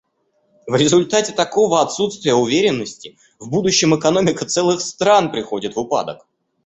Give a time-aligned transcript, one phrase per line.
[0.65, 6.25] В результате такого отсутствия уверенности в будущем экономика целых стран приходит в упадок.